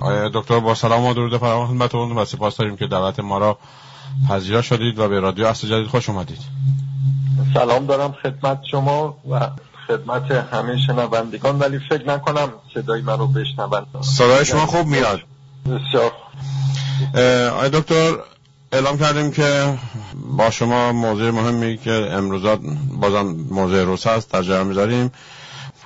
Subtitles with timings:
[0.00, 3.58] آیا دکتر با سلام و درود فراوان خدمتتون و سپاس داریم که دعوت ما را
[4.28, 6.38] پذیرا شدید و به رادیو اصل جدید خوش اومدید.
[7.54, 9.50] سلام دارم خدمت شما و
[9.88, 13.86] خدمت همه شنوندگان ولی فکر نکنم صدای من رو بشنوند.
[14.00, 15.20] صدای شما خوب میاد.
[15.64, 16.12] بسیار.
[17.52, 18.12] آیا دکتر
[18.72, 19.78] اعلام کردیم که
[20.36, 22.60] با شما موضوع مهمی که امروزات
[23.00, 25.12] بازم موضوع روس هست در می‌ذاریم.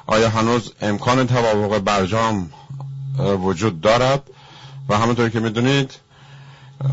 [0.07, 2.51] آیا هنوز امکان توافق برجام
[3.21, 4.23] وجود دارد.
[4.89, 5.95] و همونطوری که می‌دونید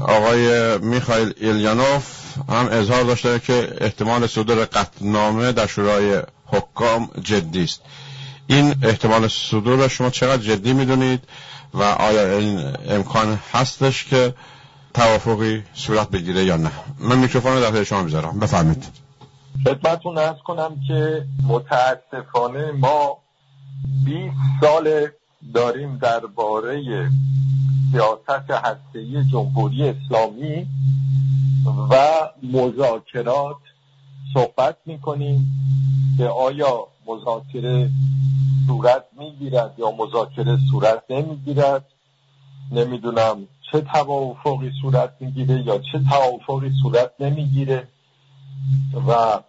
[0.02, 7.82] آقای میخایل ایلیانوف هم اظهار داشته که احتمال صدور قطنامه در شورای حکام جدی است.
[8.48, 11.24] این احتمال صدور شما چقدر جدی می‌دونید
[11.74, 14.34] و آیا این امکان هستش که
[14.94, 18.40] توافقی صورت بگیره یا نه؟ من میکروفون رو در شما می‌ذارم.
[18.40, 18.86] بفرمید
[19.66, 23.18] خدمتتون ارز کنم که متاسفانه ما
[24.06, 25.08] 20 سال
[25.54, 26.82] داریم درباره
[27.92, 30.68] سیاست هسته‌ای جمهوری اسلامی
[31.90, 31.96] و
[32.44, 33.58] مذاکرات
[34.34, 35.52] صحبت می‌کنیم
[36.18, 37.90] که آیا مذاکره
[38.68, 41.86] صورت می‌گیرد یا مذاکره صورت نمی‌گیرد.
[42.72, 47.88] نمی‌دونم چه توافقی صورت می‌گیره یا چه توافقی صورت نمی‌گیره
[49.08, 49.40] و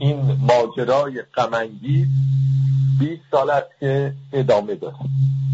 [0.00, 2.08] این ماجرای غمانگیز
[2.98, 4.96] 20 سال است که ادامه داره.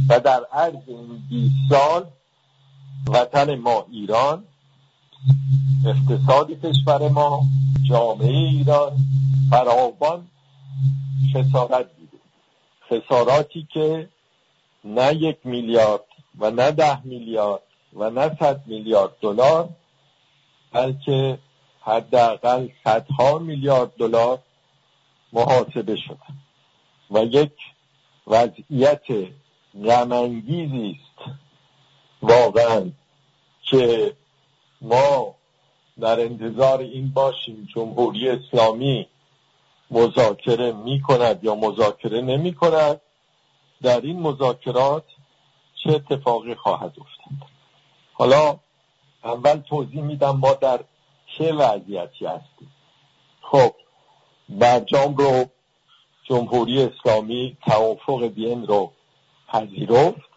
[0.09, 2.05] و در عرض این 20 سال
[3.07, 4.45] وطن ما ایران
[5.87, 7.43] اقتصادی کشور ما
[7.89, 8.93] جامعه ایران
[9.51, 10.27] فراوان
[11.35, 12.19] خسارت دیده.
[12.91, 14.09] خساراتی که
[14.85, 16.05] نه یک میلیارد
[16.39, 17.63] و نه ده میلیارد
[17.97, 19.69] و نه صد میلیارد دلار
[20.73, 21.39] بلکه
[21.87, 24.39] حداقل صدها میلیارد دلار
[25.33, 26.19] محاسبه شده
[27.11, 27.53] و یک
[28.27, 29.05] وضعیت
[29.85, 31.31] غمانگیزی است
[32.23, 32.91] واقعا
[33.63, 34.13] که
[34.81, 35.35] ما
[36.01, 39.07] در انتظار این باشیم جمهوری اسلامی
[39.91, 43.01] مذاکره می کند یا مذاکره نمی کند
[43.83, 45.05] در این مذاکرات
[45.85, 47.49] چه اتفاقی خواهد افتاد؟
[48.13, 48.59] حالا
[49.25, 50.81] اول توضیح میدم ما در
[51.39, 52.73] چه وضعیتی هستیم؟
[53.41, 53.75] خب
[54.49, 55.45] برجام رو
[56.25, 58.93] جمهوری اسلامی توافق بین رو
[59.49, 60.31] پذیرفت.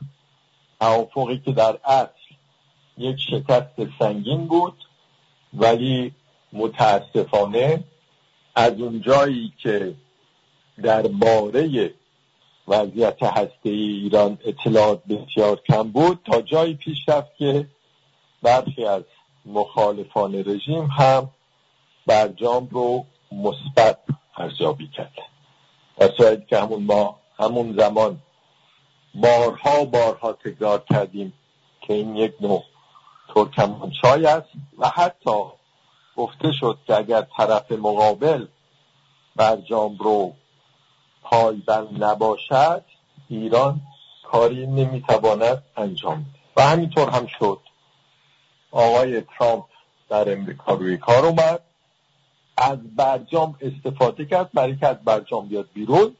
[0.80, 2.36] توافقی که در اصل
[2.98, 4.86] یک شکست سنگین بود
[5.54, 6.14] ولی
[6.54, 7.84] متاسفانه
[8.56, 9.96] از اونجایی که
[10.84, 11.94] در باره
[12.68, 17.68] وضعیت هسته ایران اطلاعات بسیار کم بود تا جایی پیش رفت که
[18.42, 19.04] برخی از
[19.54, 21.30] مخالفان رژیم هم
[22.08, 23.98] برجام رو مثبت
[24.38, 25.14] ارزیابی کرد
[25.98, 28.20] در صورتی که همون ما همون زمان
[29.16, 31.34] بارها بارها تکرار کردیم
[31.82, 32.64] که این یک نوع
[33.36, 35.44] ترکمانچای است و حتی
[36.16, 38.48] گفته شد که اگر طرف مقابل
[39.36, 40.34] برجام رو
[41.24, 42.84] پایبند نباشد
[43.30, 43.82] ایران
[44.24, 47.60] کاری نمی‌تواند انجام ده و همینطور هم شد.
[48.72, 49.66] آقای ترامپ
[50.10, 51.60] در امریکا روی کار اومد.
[52.58, 54.50] از برجام استفاده کرد.
[54.54, 56.16] برای که از برجام بیاد بیرون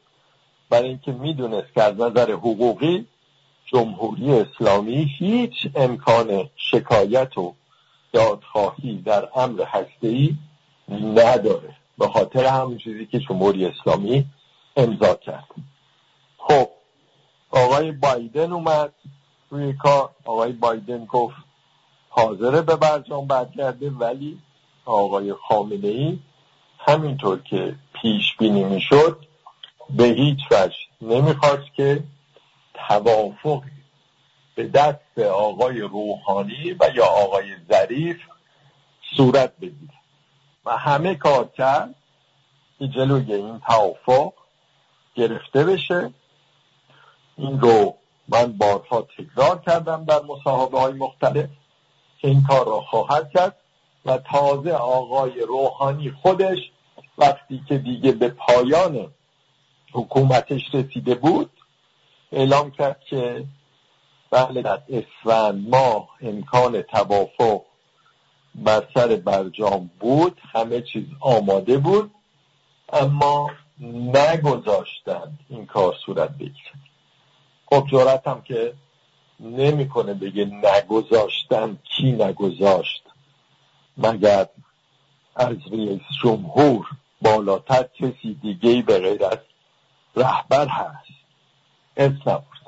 [0.70, 3.06] برای اینکه می‌دونست که از نظر حقوقی
[3.66, 7.54] جمهوری اسلامی هیچ امکان شکایت و
[8.12, 10.36] دادخواهی در امر هسته‌ای
[10.88, 11.76] نداره.
[11.98, 14.26] به خاطر همون چیزی که جمهوری اسلامی
[14.76, 15.48] امضا کرد.
[16.38, 16.68] خب
[17.50, 18.92] آقای بایدن اومد
[19.50, 20.10] روی کار.
[20.24, 21.36] آقای بایدن گفت
[22.10, 24.38] حاضر به برجام برگرده ولی
[24.84, 26.18] آقای خامنه ای
[26.78, 29.26] همینطور که پیش بینی می‌شد
[29.90, 32.02] به هیچ وجه نمی‌خواست که
[32.88, 33.62] توافق
[34.54, 38.16] به دست آقای روحانی و یا آقای ظریف
[39.16, 39.94] صورت بگیره.
[40.64, 41.94] و همه کار کرد
[42.78, 44.32] که جلوی این توافق
[45.14, 46.10] گرفته بشه.
[47.36, 47.94] این رو
[48.28, 51.50] من بارها تکرار کردم در مصاحبه های مختلف.
[52.20, 53.56] که این کار را خواهد کرد
[54.04, 56.58] و تازه آقای روحانی خودش
[57.18, 59.12] وقتی که دیگه به پایان
[59.92, 61.50] حکومتش رسیده بود
[62.32, 63.44] اعلام کرد که
[64.30, 67.62] بله در اسفند ماه امکان توافق
[68.54, 72.10] بر سر برجام بود همه چیز آماده بود
[72.92, 73.50] اما
[74.14, 76.72] نگذاشتند این کار صورت بگیره
[77.66, 78.74] خب جرأتم که
[79.40, 81.78] نمی‌کنه بگه نگذاشتن.
[81.84, 83.02] کی نگذاشت؟
[83.96, 84.46] مگر
[85.36, 86.86] از رئیس جمهور
[87.22, 89.38] بالاتر کسی دیگه به غیر از
[90.16, 91.10] رهبر هست؟
[91.96, 92.60] اسم نبود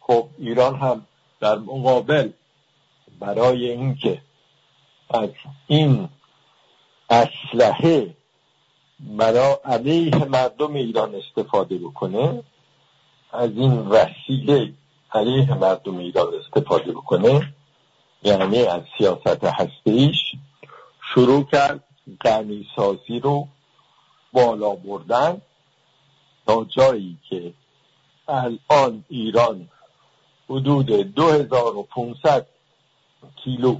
[0.00, 1.06] خب ایران هم
[1.40, 2.30] در مقابل
[3.20, 4.22] برای اینکه
[5.10, 5.30] از
[5.66, 6.08] این
[7.10, 8.16] اسلحه
[9.00, 12.42] برای علیه مردم ایران استفاده بکنه
[13.32, 14.72] از این وسیله
[15.12, 17.54] علیه مردم ایران استفاده بکنه
[18.22, 20.16] یعنی از سیاست هستیش
[21.14, 21.84] شروع کرد
[22.20, 23.48] غنی سازی رو
[24.32, 25.42] بالا بردن
[26.46, 27.52] تا جایی که
[28.28, 29.68] الان ایران
[30.50, 32.46] حدود 2500
[33.44, 33.76] کیلو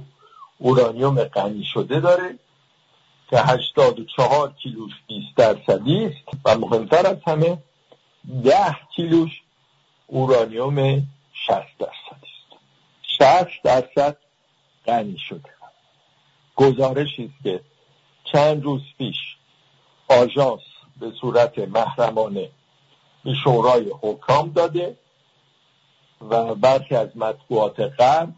[0.57, 2.39] اورانیوم غنی شده داره
[3.29, 7.57] که 84 کیلوش 20 درصدی است و مهمتر از همه
[8.43, 9.41] 10 کیلوش
[10.07, 11.03] اورانیوم
[11.47, 13.49] 60 درصدی است.
[13.51, 14.17] 60 درصد
[14.85, 15.49] غنی شده.
[16.55, 17.61] گزارشی است که
[18.23, 19.17] چند روز پیش
[20.09, 20.61] آژانس
[20.99, 22.49] به صورت محرمانه
[23.23, 24.97] به شورای حکام داده
[26.29, 28.33] و برخی از مطبوعات غرب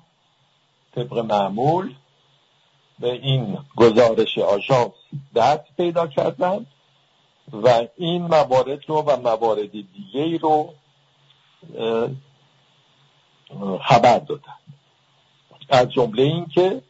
[0.96, 1.94] طبق معمول
[3.00, 4.92] به این گزارش آژانس
[5.36, 6.68] دست پیدا کردند
[7.54, 10.74] و این موارد رو و موارد دیگه رو
[13.82, 14.54] خبر دادن.
[15.70, 16.82] از جمله اینکه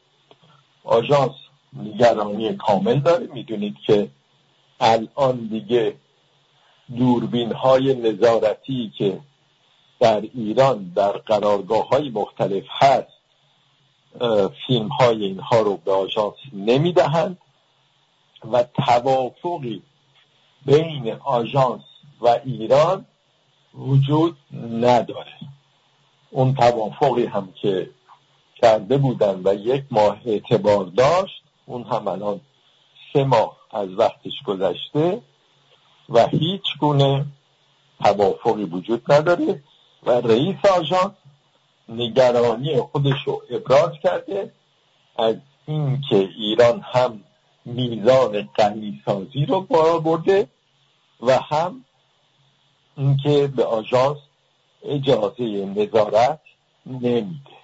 [0.83, 1.31] آژانس
[1.73, 3.27] نگرانی کامل داره.
[3.33, 4.09] می‌دونید که
[4.79, 5.95] الان دیگه
[6.97, 9.19] دوربین های نظارتی که
[9.99, 13.13] در ایران در قرارگاه های مختلف هست
[14.67, 17.37] فیلم های اینها رو به آژانس نمی‌دهند
[18.51, 19.81] و توافقی
[20.65, 21.81] بین آژانس
[22.21, 23.05] و ایران
[23.73, 25.30] وجود نداره.
[26.31, 27.89] اون توافقی هم که
[28.55, 32.41] کرده بودن و یک ماه اعتبار داشت اون هم الان
[33.13, 35.21] سه ماه از وقتش گذشته
[36.09, 37.25] و هیچ گونه
[38.03, 39.63] توافقی وجود نداره
[40.05, 41.11] و رئیس آژانس
[41.89, 44.51] نگرانی خودش رو ابراز کرده
[45.17, 45.35] از
[45.65, 47.23] اینکه ایران هم
[47.65, 50.47] میزان قنیسازی رو بالا برده
[51.21, 51.85] و هم
[52.97, 54.17] اینکه به آژانس
[54.83, 56.39] اجازه نظارت
[56.85, 57.57] نمیده.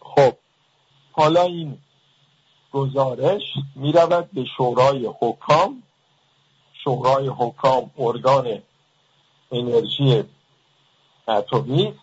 [0.00, 0.34] خب
[1.12, 1.78] حالا این
[2.72, 3.42] گزارش
[3.74, 5.82] می‌رود به شورای حکام.
[6.84, 8.62] شورای حکام ارگان
[9.52, 10.24] انرژی
[11.28, 11.94] اتمی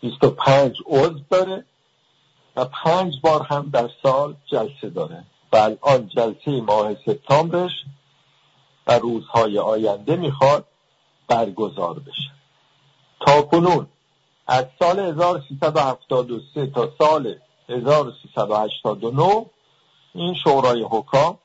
[0.00, 1.64] 25 عضو داره
[2.56, 5.24] و پنج بار هم در سال جلسه داره.
[5.52, 7.72] و الان جلسه ماه سپتامبرش
[8.86, 10.66] و روزهای آینده می‌خواد
[11.28, 12.35] برگزار بشه.
[13.26, 13.86] کنون
[14.46, 17.34] از سال 1373 تا سال
[17.68, 19.46] 1389
[20.14, 21.38] این شورای حکام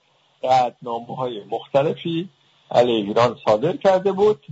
[0.43, 2.29] قدنامه های مختلفی
[2.71, 4.45] علیه ایران صادر کرده بود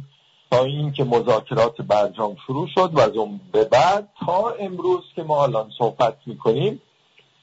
[0.52, 5.44] تا اینکه مذاکرات برجام شروع شد و از اون به بعد تا امروز که ما
[5.44, 6.82] الان صحبت می‌کنیم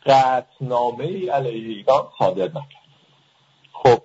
[0.07, 2.87] قطنامه ای علیه ایران صادر نکرد.
[3.73, 4.03] خب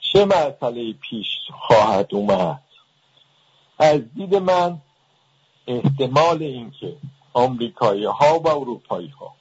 [0.00, 2.62] چه مسئله پیش خواهد اومد؟
[3.78, 4.80] از دید من
[5.66, 6.96] احتمال اینکه
[7.32, 9.34] آمریکایی ها و اروپایی ها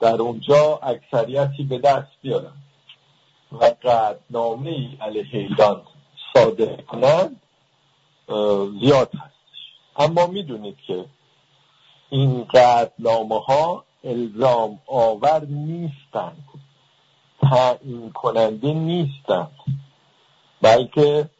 [0.00, 2.52] در اونجا اکثریتی به دست بیارن
[3.52, 5.82] و قدنامه علیه ایران
[6.34, 7.40] صادر کنند
[8.80, 9.60] زیاد هستش.
[9.96, 11.04] اما می‌دونید که
[12.10, 16.44] این قدنامه ها الزام آور نیستند.
[17.42, 19.56] تعیین کننده نیستند.
[20.62, 21.30] بلکه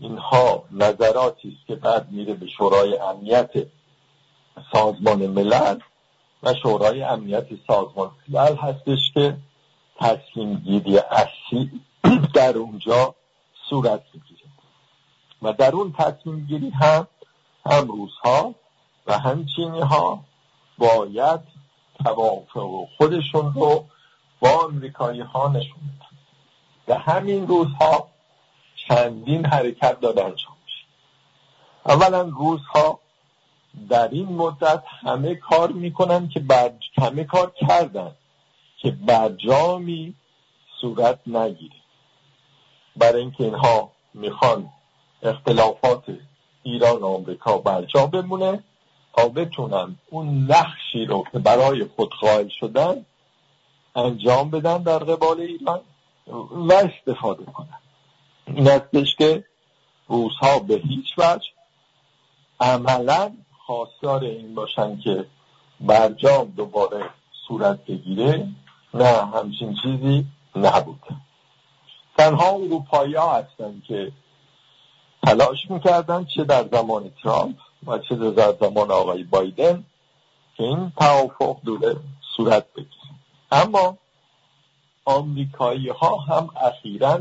[0.00, 3.50] اینها نظراتی است که بعد میره به شورای امنیت
[4.72, 5.78] سازمان ملل
[6.42, 9.36] و شورای امنیت سازمان ملل هستش که
[9.96, 11.80] تصمیم گیری اصلی
[12.34, 13.14] در اونجا
[13.70, 14.40] صورت می‌گیره.
[15.42, 17.06] و در اون تصمیم گیری هم
[17.66, 18.54] هم روزها
[19.06, 20.24] و هم چینی ها
[20.78, 21.40] باید
[22.04, 23.84] توافق خودشون رو
[24.40, 25.78] با امریکایی ها نشون
[26.88, 28.08] و همین روزها
[28.88, 30.84] چندین حرکت داده انجام میشه
[31.86, 33.00] اولا روزها
[33.88, 36.72] در این مدت همه کار می‌کنن که بر...
[36.98, 38.12] همه کار کردن
[38.76, 40.14] که برجامی
[40.80, 41.76] صورت نگیره.
[42.96, 44.68] برای اینکه اینها می‌خوان
[45.22, 46.04] اختلافات
[46.62, 48.64] ایران و آمریکا برجا بمونه
[49.16, 53.04] تا بتونن اون نقشی رو که برای خود قائل شدن
[53.96, 55.80] انجام بدن در قبال ایران
[56.50, 57.78] و استفاده کنن.
[58.54, 59.44] این هستش که
[60.08, 61.48] روزها به هیچ وجه
[62.60, 63.32] عملا
[63.66, 65.26] خواستار این باشن که
[65.80, 67.10] برجام دوباره
[67.48, 68.48] صورت بگیره
[68.94, 70.26] نه همچین چیزی
[70.56, 71.02] نبود.
[72.18, 74.12] تنها اروپایی ها هستن که
[75.22, 79.84] تلاش می‌کردن چه در زمان ترامپ و چه در زمان آقای بایدن
[80.56, 81.96] که این توافق دوره
[82.36, 83.14] صورت بگیره.
[83.52, 83.98] اما
[85.04, 87.20] آمریکایی ها هم اخیرا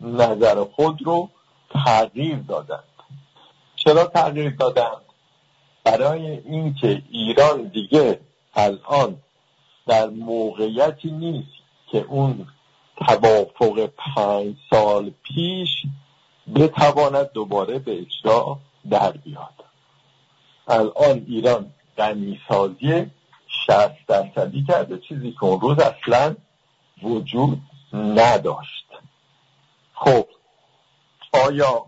[0.00, 1.30] نظر خود رو
[1.70, 2.84] تغییر دادند.
[3.76, 5.02] چرا تغییر دادند؟
[5.84, 8.20] برای اینکه ایران دیگه
[8.54, 9.16] الان
[9.86, 11.48] در موقعیتی نیست
[11.90, 12.46] که اون
[12.96, 15.68] توافق پنج سال پیش
[16.54, 18.58] بتواند دوباره به اجرا
[18.90, 19.54] در بیاد.
[20.68, 23.06] الان ایران غنیسازی
[23.66, 26.36] شست درصدی کرده چیزی که اون روز اصلا
[27.02, 27.60] وجود
[27.92, 28.87] نداشت.
[30.00, 30.26] خب
[31.32, 31.86] آیا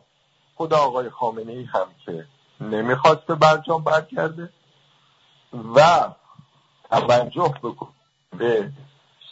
[0.54, 2.26] خود آقای خامنه ای هم که
[2.60, 4.50] نمی‌خواست به برجام برگرده
[5.74, 6.08] و
[6.90, 7.88] توجه بکن
[8.38, 8.70] به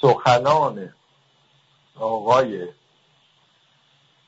[0.00, 0.94] سخنان
[2.00, 2.68] آقای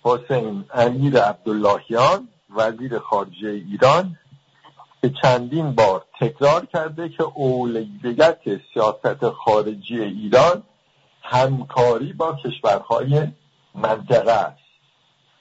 [0.02, 4.18] حسین امیر عبداللهیان وزیر خارجه ایران
[5.02, 8.40] که چندین بار تکرار کرده که اولویت
[8.74, 10.62] سیاست خارجی ایران
[11.22, 13.26] همکاری با کشورهای
[13.74, 14.60] منطقه است.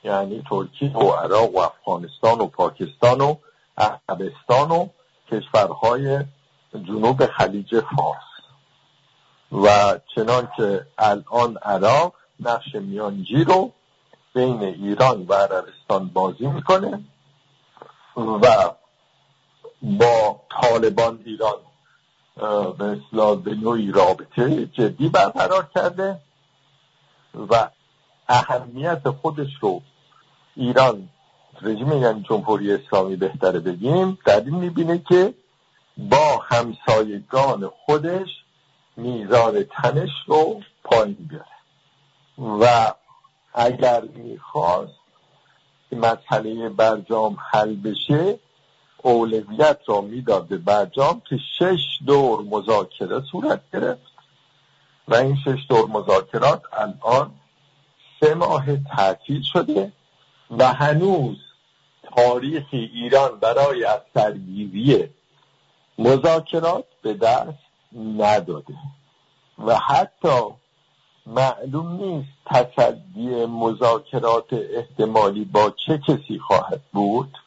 [0.04, 3.36] یعنی ترکیه و عراق و افغانستان و پاکستان و
[3.78, 4.88] عربستان و
[5.32, 6.20] کشورهای
[6.74, 8.30] جنوب خلیج فارس.
[9.52, 13.72] و چنانکه الان عراق نقش میانجی رو
[14.34, 17.04] بین ایران و عربستان بازی می‌کنه
[18.18, 18.72] و
[19.82, 21.58] با طالبان ایران
[22.78, 26.20] به اصلاح به نوعی رابطه جدی برقرار کرده
[27.50, 27.70] و
[28.30, 29.82] اهمیت خودش رو
[30.56, 31.10] ایران
[31.62, 35.34] رژیم یعنی جمهوری اسلامی بهتره بگیم در این می‌بینه که
[35.98, 38.28] با همسایگان خودش
[38.98, 41.46] میزان تنش رو پایین بیاره
[42.62, 42.94] و
[43.54, 45.00] اگر می‌خواست
[45.90, 48.40] که مسئله برجام حل بشه
[48.98, 54.10] اولویت را می‌داد برجام که شش دور مذاکره صورت گرفت.
[55.08, 57.32] و این شش دور مذاکرات الان
[58.20, 59.92] سه ماه تعطیل شده
[60.58, 61.38] و هنوز
[62.16, 65.10] تاریخ ایران برای از سرگیری
[65.98, 67.60] مذاکرات به دست
[68.18, 68.74] نداده
[69.66, 70.40] و حتی
[71.26, 77.38] معلوم نیست تصدی مذاکرات احتمالی با چه کسی خواهد بود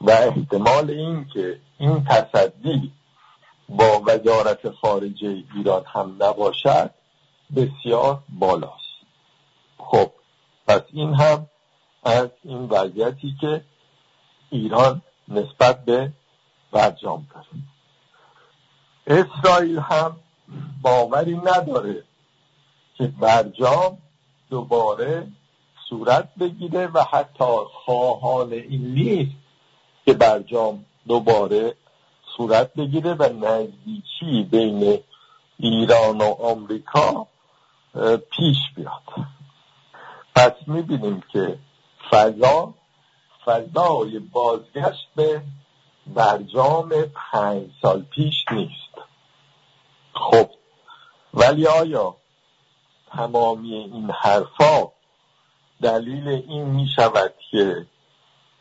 [0.00, 2.92] و احتمال این که این تصدی
[3.68, 6.90] با وزارت خارجه ایران هم نباشد
[7.56, 8.87] بسیار بالاست.
[10.68, 11.46] پس این هم
[12.04, 13.64] از این وضعیتی که
[14.50, 16.12] ایران نسبت به
[16.72, 17.46] برجام داره.
[19.06, 20.16] اسرائیل هم
[20.82, 22.02] باوری نداره
[22.94, 23.98] که برجام
[24.50, 25.26] دوباره
[25.88, 29.36] صورت بگیره و حتی خواهان این نیست
[30.04, 31.74] که برجام دوباره
[32.36, 34.98] صورت بگیره و نزدیکی بین
[35.56, 37.26] ایران و آمریکا
[38.30, 39.37] پیش بیاد.
[40.38, 41.58] پس می‌بینیم که
[42.10, 42.74] فضا
[43.44, 45.42] فضای بازگشت به
[46.06, 46.88] برجام
[47.32, 48.94] پنج سال پیش نیست.
[50.14, 50.50] خب
[51.34, 52.16] ولی آیا
[53.10, 54.88] تمامی این حرفا
[55.82, 57.86] دلیل این می شود که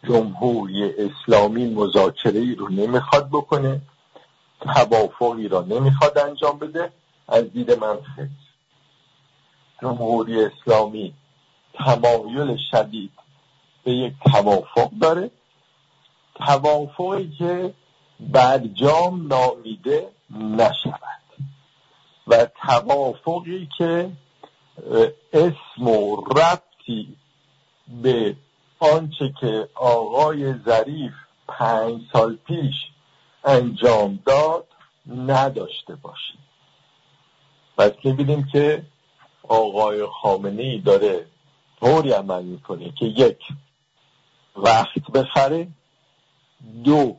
[0.07, 3.81] جمهوری اسلامی مذاکره ای رو نمی‌خواد بکنه
[4.60, 6.91] توافقی را نمی‌خواد انجام بده؟
[7.27, 8.29] از دید من خیلی.
[9.81, 11.13] جمهوری اسلامی
[11.86, 13.12] تمایل شدید
[13.84, 15.31] به یک توافق داره.
[16.36, 17.74] توافقی که
[18.19, 21.01] برجام نامیده نشود
[22.27, 24.12] و توافقی که
[25.34, 27.17] اسم و ربطی
[27.88, 28.36] به
[28.79, 31.13] آنچه که آقای ظریف
[31.48, 32.75] پنج سال پیش
[33.43, 34.67] انجام داد
[35.15, 36.34] نداشته باشه
[37.77, 38.86] پس می‌بینیم که
[39.48, 41.25] آقای خامنه ای داره
[41.79, 43.39] طوری عمل می‌کنه که یک
[44.55, 45.67] وقت بخره.
[46.84, 47.15] دو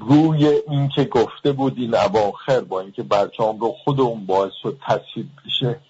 [0.00, 4.78] روی این که گفته بود این اواخر با اینکه برچام رو خود اون باعث شد
[4.86, 5.80] تصویب بشه.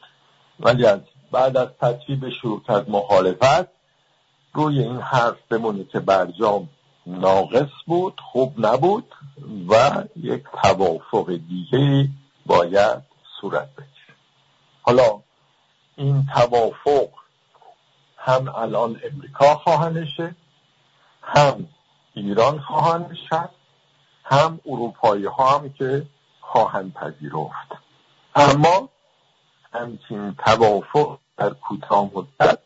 [0.61, 1.01] ولی از
[1.33, 3.69] بعد از تصویب شروع کرد مخالفت
[4.53, 6.69] روی این حرف بمونه که برجام
[7.07, 9.15] ناقص بود خوب نبود
[9.69, 12.09] و یک توافق دیگه
[12.47, 13.03] باید
[13.41, 14.17] صورت بگیره.
[14.83, 15.21] حالا
[15.97, 17.09] این توافق
[18.23, 20.35] هم الان امریکا خواهنشه
[21.23, 21.69] هم
[22.15, 23.51] ایران خواهند شد
[24.25, 26.07] هم اروپایی ها هم که
[26.41, 27.83] خواهند پذیرفت.
[28.35, 28.89] اما
[29.73, 32.59] همچین توافق در کوتاه مدت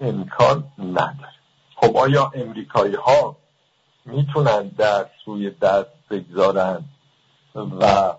[0.00, 1.34] امکان نداره.
[1.76, 3.36] خب آیا امریکایی ها
[4.04, 6.84] می‌تونن دست روی دست بگذارن
[7.54, 8.14] و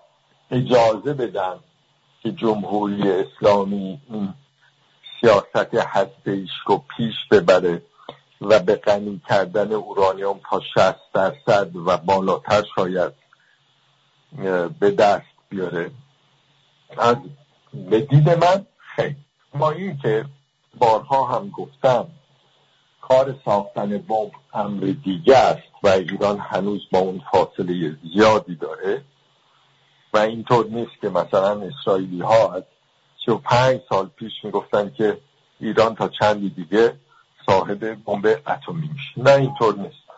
[0.51, 1.59] اجازه بدن
[2.23, 4.33] که جمهوری اسلامی این
[5.21, 7.81] سیاست هسته رو پیش ببره
[8.41, 13.13] و به غنی کردن اورانیوم تا 60 درصد و بالاتر شاید
[14.79, 15.91] به دست بیاره.
[16.97, 17.15] از
[17.73, 19.15] به دید من خیلی
[19.53, 20.25] ما این که
[20.77, 22.07] بارها هم گفتم
[23.01, 29.01] کار ساختن بمب امر دیگه است و ایران هنوز با اون فاصله زیادی داره
[30.13, 32.63] و اینطور نیست که مثلا اسرائیلی ها از
[33.29, 35.17] 35 سال پیش می‌گفتن که
[35.59, 36.95] ایران تا چندی دیگه
[37.45, 39.11] صاحب بمب اتمی میشه.
[39.17, 40.09] نه اینطور نیست.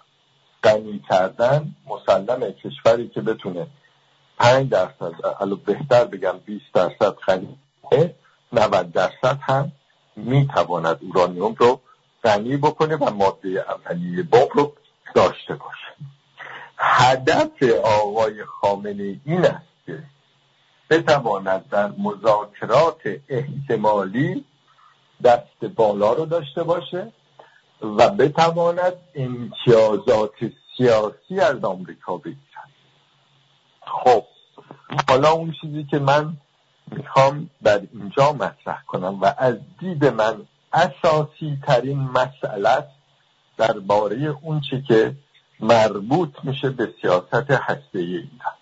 [0.63, 3.67] غنی کردن مسلم کشوری که بتونه
[4.37, 7.57] 5 درصد الو بهتر بگم 20 درصد غنی
[8.53, 9.71] 90 درصد هم
[10.15, 11.81] می‌تواند اورانیوم رو
[12.23, 14.73] غنی بکنه و ماده اولیه بمب رو
[15.15, 15.95] داشته باشه.
[16.77, 19.70] هدف آقای خامنه این است
[20.91, 24.45] بتواند در مذاکرات احتمالی
[25.23, 27.11] دست بالا رو داشته باشه
[27.81, 30.35] و بتواند امتیازات
[30.77, 32.69] سیاسی از آمریکا بگیرد.
[33.81, 34.23] خب
[35.09, 36.37] حالا اون چیزی که من
[36.91, 42.95] می‌خوام در اینجا مطرح کنم و از دید من اساسی ترین مسئله است
[43.57, 45.15] درباره اون چی که
[45.59, 48.55] مربوط میشه به سیاست هسته ایران.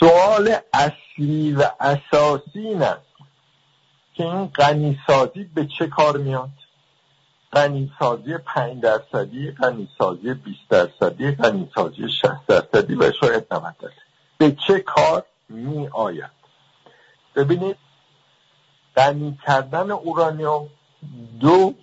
[0.00, 1.07] سوال اصلی
[1.52, 3.00] و اساسی این است
[4.14, 6.50] که این غنیسازی به چه کار میاد؟
[7.52, 14.00] غنیسازی پنج درصدی غنیسازی 20 درصدی غنیسازی 60 درصدی و شاید 90 درصدی.
[14.38, 16.30] به چه کار می آید
[17.36, 17.76] ببینید
[18.96, 20.68] غنی کردن اورانیوم
[21.40, 21.74] دو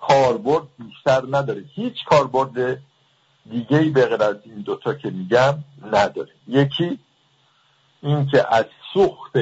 [0.00, 1.64] کاربرد بیشتر نداره.
[1.74, 2.82] هیچ کاربرد
[3.50, 5.54] دیگه ای به غیر از این دوتا که میگم
[5.92, 6.32] نداره.
[6.48, 6.98] یکی
[8.02, 9.32] اینکه از سوخت.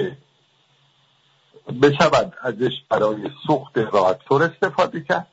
[1.83, 5.27] بشود ازش برای سوخت راکتور استفاده کرد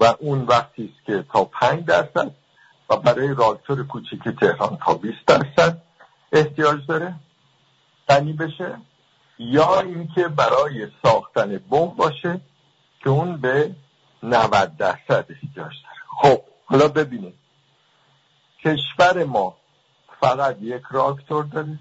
[0.00, 2.34] و اون وقتی است که تا پنج درصد
[2.90, 5.82] و برای راکتور کوچیک تهران تا 20 درصد
[6.32, 7.14] احتیاج داره
[8.08, 8.78] غنی بشه
[9.38, 12.40] یا اینکه برای ساختن بمب باشه
[13.00, 13.74] که اون به
[14.22, 16.00] 90 درصد احتیاج داره.
[16.22, 17.34] خب حالا ببینید
[18.64, 19.56] کشور ما
[20.20, 21.78] فقط یک راکتور داره.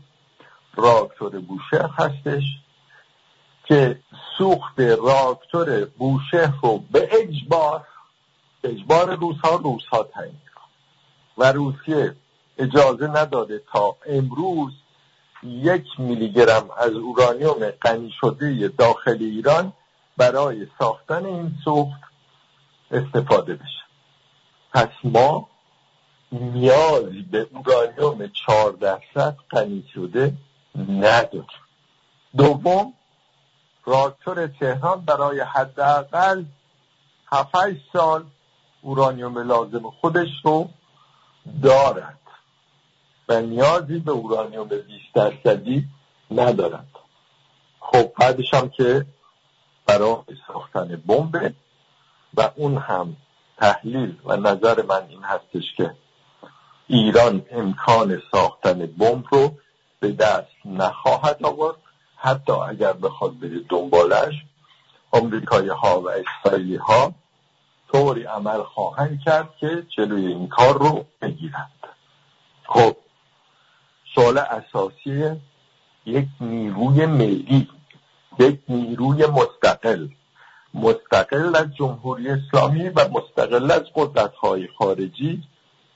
[0.76, 2.44] راکتور بوشهر هستش
[3.66, 4.00] که
[4.38, 7.88] سوخت راکتور بوشهر رو به اجبار
[8.64, 10.06] اجبار روس ها روس ها
[11.38, 12.16] و روسیه
[12.58, 14.74] اجازه نداده تا امروز
[15.44, 19.74] یک میلی گرم از اورانیوم غنی شده داخل ایران
[20.18, 22.02] برای ساختن این سوخت
[22.92, 23.84] استفاده بشه.
[24.74, 25.50] پس ما
[26.32, 30.34] نیازی به اورانیوم چهار درصد غنی شده
[30.88, 31.48] نداریم
[32.38, 32.94] دوم
[33.86, 36.44] راکتور تهران برای حداقل
[37.32, 37.56] 7
[37.94, 38.24] سال
[38.82, 40.70] اورانیوم لازم خودش رو
[41.64, 42.20] دارد
[43.30, 44.82] و نیازی به اورانیوم 20
[45.14, 45.88] درصدی
[46.32, 46.88] ندارد.
[47.80, 49.06] خب بعدش هم که
[49.86, 51.54] برای ساختن بمب
[52.34, 53.16] و اون هم
[53.58, 55.96] تحلیل و نظر من این هستش که
[56.88, 59.52] ایران امکان ساختن بمب رو
[60.00, 61.76] به دست نخواهد آورد.
[62.16, 64.34] حتی اگر بخواد بره دنبالش
[65.14, 67.14] امریکایی ها و اسرائیلی ها
[67.92, 71.72] طوری عمل خواهند کرد که جلوی این کار رو بگیرند.
[72.66, 72.96] خب
[74.16, 75.42] سوال اساسی
[76.06, 77.70] یک نیروی ملی
[78.40, 80.08] یک نیروی مستقل
[80.74, 85.44] مستقل از جمهوری اسلامی و مستقل از قدرت های خارجی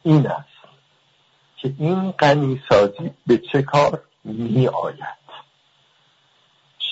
[0.03, 0.52] این است.
[1.63, 5.23] که این غنیسازی به چه کار می آید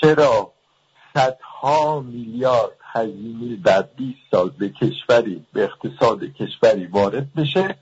[0.01, 0.51] چرا
[1.13, 7.75] صدها میلیارد هزینه در 20 سال به کشوری به اقتصاد کشوری وارد بشه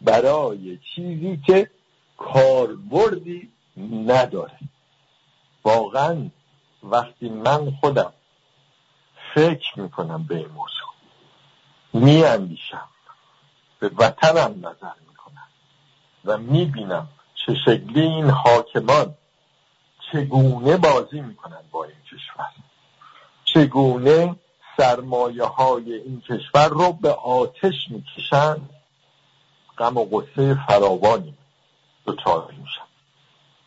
[0.00, 1.70] برای چیزی که
[2.16, 3.52] کاربردی
[4.06, 4.58] نداره.
[5.64, 6.28] واقعا
[6.82, 8.12] وقتی من خودم
[9.34, 10.88] فکر می‌کنم به این موضوع
[11.92, 12.88] میاندیشم
[13.80, 15.07] به وطنم نظر
[16.28, 19.14] و می‌بینم چه شکلی این حاکمان
[20.12, 22.48] چگونه بازی می‌کنن با این کشور.
[23.44, 24.36] چگونه
[24.76, 28.70] سرمایه های این کشور رو به آتش می‌کشند
[29.78, 31.34] غم و غصه فراوانی
[32.06, 32.88] دچار میشن.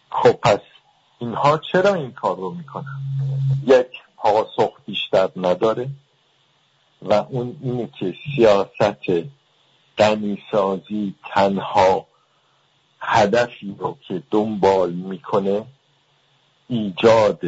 [0.10, 0.60] خب پس
[1.20, 3.02] اینها چرا این کار رو می‌کنن؟
[3.68, 5.90] یک پاسخ بیشتر نداره.
[7.02, 9.28] و اون اینه که سیاست
[9.98, 12.08] غنیسازی تنها
[13.02, 15.66] هدفی رو که دنبال می‌کنه
[16.68, 17.42] ایجاد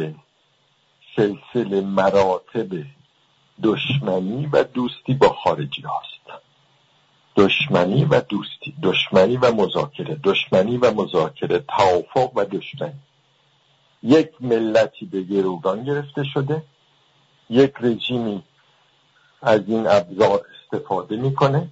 [1.16, 2.68] سلسله مراتب
[3.62, 6.14] دشمنی و دوستی با خارجی هاست.
[7.36, 13.00] دشمنی و دوستی دشمنی و مذاکره دشمنی و مذاکره توافق و دشمنی.
[14.02, 16.62] یک ملتی به گروگان گرفته شده
[17.50, 18.42] یک رژیمی
[19.42, 21.68] از این ابزار استفاده می‌کنه.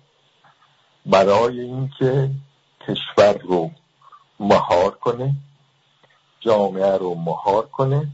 [1.07, 2.31] برای اینکه
[2.88, 3.71] کشور رو
[4.40, 5.35] مهار کنه
[6.40, 8.09] جامعه رو مهار کنه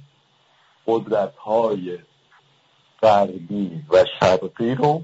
[0.87, 1.99] قدرت های
[3.03, 5.03] غربی و شرقی رو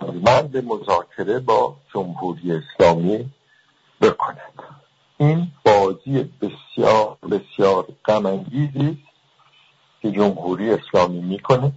[0.00, 3.30] مرد مذاکره با جمهوری اسلامی
[4.00, 4.62] بکند.
[5.18, 8.98] این بازی بسیار بسیار غمانگیزی
[10.02, 11.72] که جمهوری اسلامی می‌کنه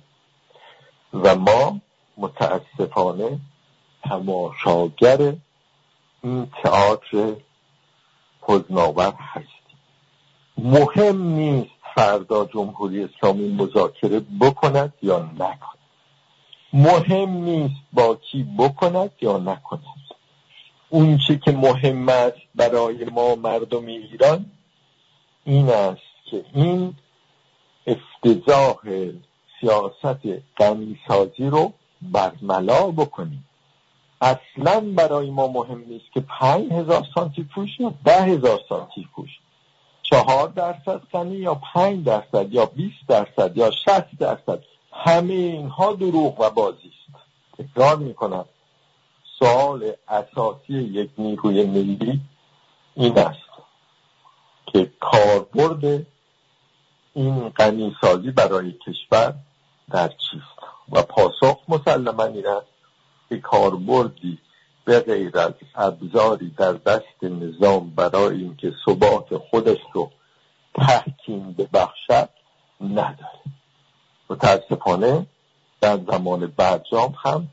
[1.13, 1.81] و ما
[2.17, 3.39] متاسفانه
[4.03, 5.33] تماشاگر
[6.23, 7.35] این تئاتر
[8.41, 9.57] حزناور هستیم
[10.57, 15.77] مهم نیست فردا جمهوری اسلامی مذاکره بکند یا نکند.
[16.73, 19.83] مهم نیست با کی بکند یا نکند.
[20.89, 24.45] اون چی که مهم است برای ما مردم ایران
[25.43, 26.95] این است که این
[27.87, 28.75] افتضاح
[29.61, 30.19] سیاست
[30.57, 33.45] غنیسازی رو برملا بکنیم.
[34.21, 39.29] اصلا برای ما مهم نیست که پنج هزار سانتی پوش یا ده هزار سانتی پوش
[40.09, 44.59] چهار درصد غنی یا پنج درصد یا بیست درصد یا شست درصد.
[44.93, 47.17] همه اینها دروغ و بازی است.
[47.57, 48.45] تکرار می‌کنم.
[49.39, 52.21] سوال اساسی یک نیروی ملی
[52.95, 53.39] این است
[54.65, 56.05] که کاربرد
[57.13, 59.33] این غنیسازی برای کشور
[59.91, 60.57] در چیست؟
[60.91, 62.76] و پاسخ مسلما این است.
[63.29, 64.37] که کاربردی
[64.85, 70.11] به غیر از ابزاری در دست نظام برای اینکه ثبات خودش رو
[70.75, 72.29] تحکیم ببخشد
[72.81, 73.41] نداره.
[74.29, 75.25] متاسفانه
[75.81, 77.47] در زمان برجام هم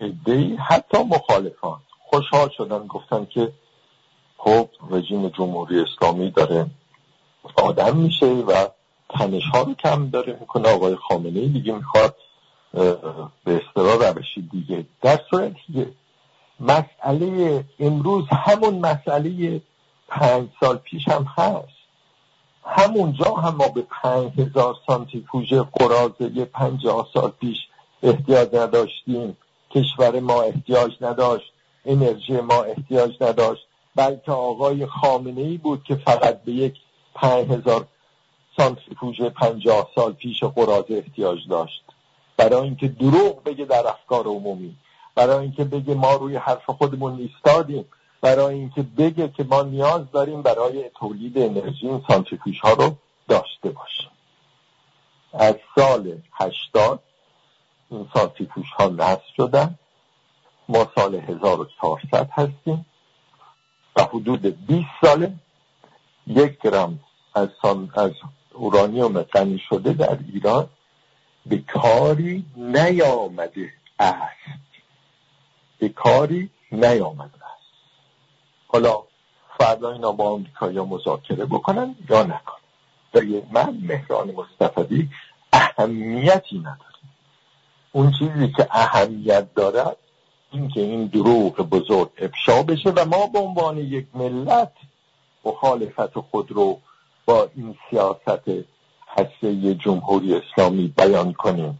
[0.00, 3.52] ادهی حتی مخالفان خوشحال شدن گفتن که
[4.38, 6.66] خب رژیم جمهوری اسلامی داره
[7.56, 8.68] آدم میشه و
[9.08, 10.68] تنش ها رو کم داره می‌کنه.
[10.68, 12.16] آقای خامنه ای دیگه می‌خواد
[12.76, 14.86] به اصطلاح روشی دیگه.
[15.02, 15.86] در صورتی
[16.60, 19.60] مسئله امروز همون مسئله
[20.08, 21.76] پنج سال پیش هم هست.
[22.64, 27.56] همونجا هم ما به پنج هزار سانتریفوژ قرازه پنجاه سال پیش
[28.02, 29.36] احتیاج نداشتیم.
[29.70, 31.52] کشور ما احتیاج نداشت.
[31.84, 33.66] انرژی ما احتیاج نداشت.
[33.94, 36.74] بلکه آقای خامنه ای بود که فقط به یک
[37.14, 37.86] پنج هزار
[38.56, 41.82] سانتریفوژ پنجاه سال پیش قرازه احتیاج داشت.
[42.36, 44.76] برای اینکه دروغ بگه در افکار عمومی
[45.14, 47.84] برای اینکه بگه ما روی حرف خودمون ایستادیم
[48.20, 52.96] برای اینکه بگه که ما نیاز داریم برای تولید انرژی این سانتریفیوژ ها رو
[53.28, 54.10] داشته باشیم.
[55.32, 57.02] از سال هشتاد
[57.90, 59.78] این سانتریفیوژ ها نصب شدن
[60.68, 62.86] ما سال 1400 هستیم
[63.96, 65.32] و حدود 20 ساله.
[66.26, 67.00] یک گرم
[67.34, 67.48] از,
[67.94, 68.10] از
[68.54, 70.68] اورانیوم غنی شده در ایران
[71.48, 74.36] به کاری نیامده است.
[75.78, 77.66] به کاری نیامده است.
[78.68, 79.02] حالا
[79.58, 82.56] فردا اینا با آمریکا مذاکره بکنن یا نکنن.
[83.12, 85.08] برای من مهران مصطفی
[85.52, 86.96] اهمیتی نداره
[87.92, 89.96] اون چیزی که اهمیت دارد
[90.52, 94.72] این که این دروغ بزرگ افشا بشه و ما به عنوان یک ملت
[95.44, 96.80] مخالفت خود رو
[97.26, 98.48] با این سیاست
[99.18, 101.78] هسته جمهوری اسلامی بیان کنیم.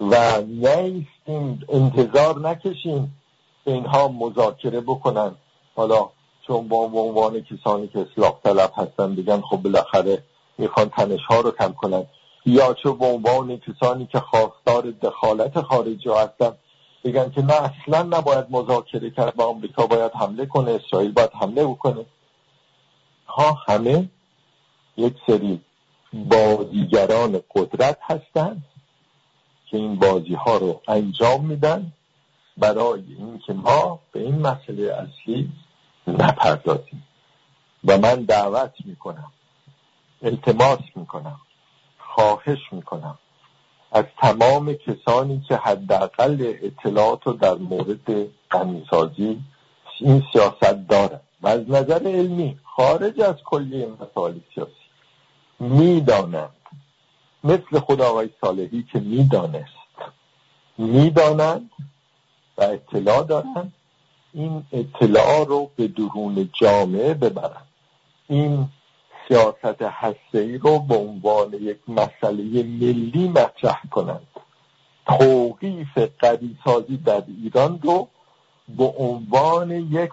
[0.00, 3.20] و نیستیم انتظار نکشیم
[3.64, 5.34] که اینها مذاکره بکنن.
[5.76, 6.08] حالا
[6.46, 10.22] چون با عنوان کسانی که اصلاح طلب هستن بگن خب بالاخره
[10.58, 12.04] می‌خوان تنش ها رو کم کنن.
[12.46, 16.52] یا چه به عنوان کسانی که خواستار دخالت خارجی هستن
[17.04, 21.66] بگن که نه اصلا نباید مذاکره کرد و آمریکا باید حمله کنه اسرائیل باید حمله
[21.66, 22.04] بکنه.
[23.26, 24.08] ها همه
[24.96, 25.60] یک سری
[26.12, 28.64] بازیگران قدرت هستند
[29.66, 31.92] که این بازی ها رو انجام میدن
[32.56, 35.52] برای اینکه ما به این مسئله اصلی
[36.06, 37.06] نپردازیم.
[37.84, 39.32] و من دعوت می‌کنم
[40.22, 41.40] التماس می‌کنم
[41.98, 43.18] خواهش می‌کنم
[43.92, 49.40] از تمام کسانی که حداقل اطلاعات رو در مورد غنیسازی
[50.00, 51.20] این سیاست دارن.
[51.42, 54.79] و از نظر علمی خارج از کلیه مسائل سیاسی.
[55.60, 56.50] می‌دانند.
[57.44, 59.66] مثل خدا آقای صالحی که می‌دانست.
[60.78, 61.70] می‌دانند
[62.58, 63.72] و اطلاع دارند.
[64.32, 67.62] این اطلاع رو به درون جامعه ببرن
[68.28, 68.68] این
[69.28, 69.82] سیاست
[70.34, 74.26] ای رو به عنوان یک مسئله ملی مطرح کنند.
[75.06, 76.56] توقیف قوی
[77.04, 78.08] در ایران رو
[78.68, 80.12] به عنوان یک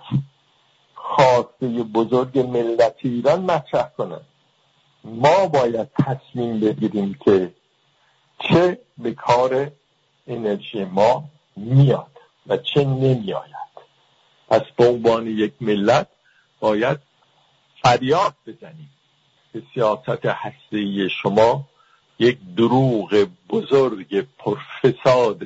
[0.96, 4.26] خواسته بزرگ ملت ایران مطرح کنند.
[5.08, 7.54] ما باید تصمیم بگیریم که
[8.40, 9.72] چه به کار
[10.28, 11.24] انرژی ما
[11.56, 12.12] میاد
[12.48, 13.58] و چه نمیآید.
[14.50, 16.08] پس به عنوان یک ملت
[16.60, 16.98] باید
[17.84, 18.90] فریاد بزنیم
[19.54, 21.68] که سیاست هسته شما
[22.20, 25.44] یک دروغ بزرگ پرفساد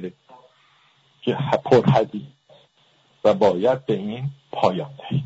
[1.21, 2.28] که پرحدی
[3.24, 5.24] و باید به این پایان دهید.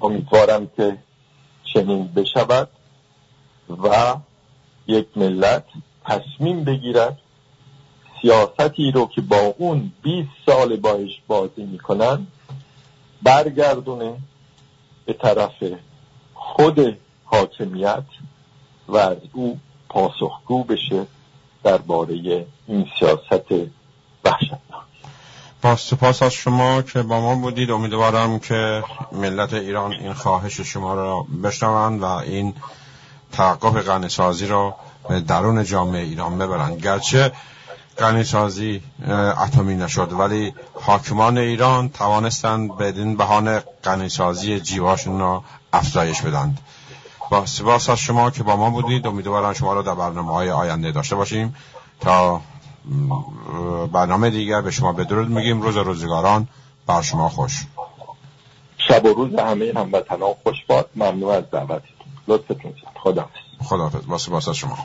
[0.00, 0.98] امیدوارم که
[1.64, 2.68] چنین بشود.
[3.68, 4.16] و
[4.86, 5.64] یک ملت
[6.04, 7.18] تصمیم بگیرد
[8.22, 12.26] سیاستی رو که با اون 20 سال باش بازی می‌کنن
[13.22, 14.16] برگردونه
[15.06, 15.64] به طرف
[16.34, 18.04] خود حاکمیت
[18.88, 21.06] و از او پاسخگو بشه
[21.64, 23.52] درباره این سیاست
[24.24, 24.84] وحشتناک.
[25.62, 27.70] با سپاس از شما که با ما بودید.
[27.70, 32.54] امیدوارم که ملت ایران این خواهش شما را بشنوند و این
[33.36, 34.76] توقف غنیسازی را
[35.08, 37.32] به درون جامعه ایران ببرند گرچه
[37.98, 38.82] غنیسازی
[39.38, 46.58] اتمی نشد ولی حاکمان ایران توانستند بدین بهانه غنیسازی جیواشون را افزایش بدند
[47.30, 49.06] با سپاس از شما که با ما بودید.
[49.06, 51.56] امیدوارم شما را در برنامه های آینده داشته باشیم.
[52.00, 52.40] تا
[53.92, 55.62] برنامه دیگر به شما بدرود میگیم.
[55.62, 56.48] روز روزگاران
[56.86, 57.66] بر شما خوش.
[58.78, 60.90] شب و روز همه هموطنان خوش باد.
[60.96, 61.93] ممنون از دعوتتون.
[62.28, 63.28] لطفتون خدا
[64.18, 64.78] سپاس از شما.